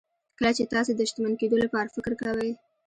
کله 0.37 0.51
چې 0.57 0.63
تاسې 0.73 0.91
د 0.95 1.01
شتمن 1.09 1.33
کېدو 1.41 1.55
لپاره 1.63 1.91
فکر 1.95 2.11
کوئ. 2.21 2.51